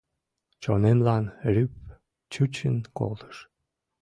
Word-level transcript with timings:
Чонемлан 0.61 1.25
рӱп 1.53 1.73
чучын 2.31 2.75
колтыш. 2.97 3.37